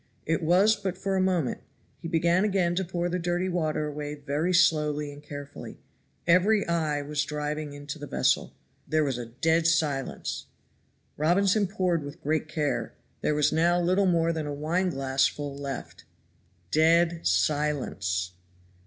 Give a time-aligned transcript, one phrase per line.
[0.25, 1.61] It was but for a moment;
[1.99, 5.77] he began again to pour the dirty water away very slowly and carefully.
[6.25, 8.55] Every eye was diving into the vessel.
[8.87, 10.47] There was a dead silence!
[11.17, 12.95] Robinson poured with great care.
[13.21, 16.05] There was now little more than a wine glassful left.
[16.71, 18.31] DEAD SILENCE!